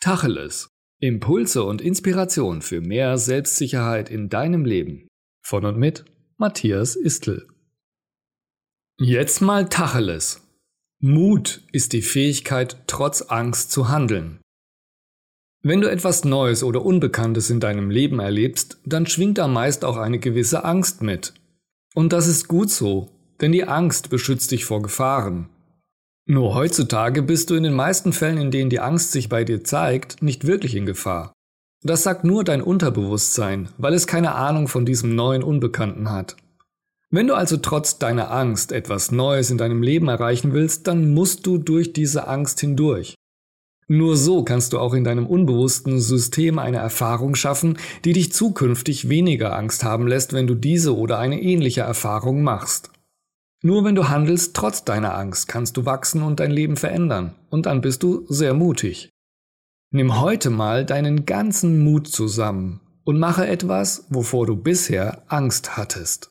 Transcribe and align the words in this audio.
Tacheles. 0.00 0.70
Impulse 1.00 1.64
und 1.64 1.80
Inspiration 1.80 2.62
für 2.62 2.80
mehr 2.80 3.18
Selbstsicherheit 3.18 4.10
in 4.10 4.28
deinem 4.28 4.64
Leben. 4.64 5.08
Von 5.44 5.64
und 5.64 5.76
mit 5.76 6.04
Matthias 6.36 6.94
Istl. 6.94 7.48
Jetzt 9.00 9.40
mal 9.40 9.68
Tacheles. 9.68 10.40
Mut 11.00 11.62
ist 11.72 11.92
die 11.92 12.02
Fähigkeit, 12.02 12.84
trotz 12.86 13.22
Angst 13.22 13.72
zu 13.72 13.88
handeln. 13.88 14.40
Wenn 15.62 15.80
du 15.80 15.90
etwas 15.90 16.24
Neues 16.24 16.62
oder 16.62 16.84
Unbekanntes 16.84 17.50
in 17.50 17.58
deinem 17.58 17.90
Leben 17.90 18.20
erlebst, 18.20 18.80
dann 18.84 19.06
schwingt 19.06 19.38
da 19.38 19.48
meist 19.48 19.84
auch 19.84 19.96
eine 19.96 20.20
gewisse 20.20 20.64
Angst 20.64 21.02
mit. 21.02 21.34
Und 21.94 22.12
das 22.12 22.28
ist 22.28 22.46
gut 22.46 22.70
so, 22.70 23.10
denn 23.40 23.50
die 23.50 23.64
Angst 23.64 24.10
beschützt 24.10 24.52
dich 24.52 24.64
vor 24.64 24.80
Gefahren. 24.80 25.48
Nur 26.30 26.54
heutzutage 26.54 27.22
bist 27.22 27.48
du 27.48 27.54
in 27.54 27.62
den 27.62 27.72
meisten 27.72 28.12
Fällen, 28.12 28.36
in 28.36 28.50
denen 28.50 28.68
die 28.68 28.80
Angst 28.80 29.12
sich 29.12 29.30
bei 29.30 29.44
dir 29.44 29.64
zeigt, 29.64 30.22
nicht 30.22 30.46
wirklich 30.46 30.74
in 30.74 30.84
Gefahr. 30.84 31.32
Das 31.82 32.02
sagt 32.02 32.22
nur 32.22 32.44
dein 32.44 32.60
Unterbewusstsein, 32.60 33.70
weil 33.78 33.94
es 33.94 34.06
keine 34.06 34.34
Ahnung 34.34 34.68
von 34.68 34.84
diesem 34.84 35.14
neuen 35.14 35.42
Unbekannten 35.42 36.10
hat. 36.10 36.36
Wenn 37.10 37.28
du 37.28 37.34
also 37.34 37.56
trotz 37.56 37.98
deiner 37.98 38.30
Angst 38.30 38.72
etwas 38.72 39.10
Neues 39.10 39.50
in 39.50 39.56
deinem 39.56 39.82
Leben 39.82 40.08
erreichen 40.08 40.52
willst, 40.52 40.86
dann 40.86 41.14
musst 41.14 41.46
du 41.46 41.56
durch 41.56 41.94
diese 41.94 42.28
Angst 42.28 42.60
hindurch. 42.60 43.14
Nur 43.86 44.18
so 44.18 44.42
kannst 44.42 44.74
du 44.74 44.78
auch 44.78 44.92
in 44.92 45.04
deinem 45.04 45.26
unbewussten 45.26 45.98
System 45.98 46.58
eine 46.58 46.76
Erfahrung 46.76 47.36
schaffen, 47.36 47.78
die 48.04 48.12
dich 48.12 48.34
zukünftig 48.34 49.08
weniger 49.08 49.56
Angst 49.56 49.82
haben 49.82 50.06
lässt, 50.06 50.34
wenn 50.34 50.46
du 50.46 50.54
diese 50.54 50.94
oder 50.94 51.18
eine 51.18 51.40
ähnliche 51.40 51.80
Erfahrung 51.80 52.42
machst. 52.42 52.90
Nur 53.62 53.84
wenn 53.84 53.94
du 53.94 54.08
handelst 54.08 54.54
trotz 54.54 54.84
deiner 54.84 55.16
Angst, 55.16 55.48
kannst 55.48 55.76
du 55.76 55.84
wachsen 55.84 56.22
und 56.22 56.38
dein 56.38 56.50
Leben 56.50 56.76
verändern. 56.76 57.34
Und 57.50 57.66
dann 57.66 57.80
bist 57.80 58.02
du 58.02 58.24
sehr 58.28 58.54
mutig. 58.54 59.10
Nimm 59.90 60.20
heute 60.20 60.50
mal 60.50 60.84
deinen 60.84 61.26
ganzen 61.26 61.82
Mut 61.82 62.08
zusammen 62.08 62.80
und 63.04 63.18
mache 63.18 63.46
etwas, 63.46 64.06
wovor 64.10 64.46
du 64.46 64.54
bisher 64.54 65.22
Angst 65.28 65.76
hattest. 65.76 66.30